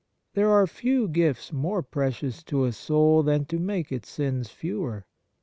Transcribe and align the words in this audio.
There 0.33 0.49
are 0.49 0.65
few 0.65 1.07
gifts 1.07 1.53
more 1.53 1.83
precious 1.83 2.41
to 2.45 2.65
a 2.65 2.71
soul 2.71 3.21
than 3.21 3.45
to 3.45 3.59
make 3.59 3.91
its 3.91 4.09
sins 4.09 4.49
fewer. 4.49 5.05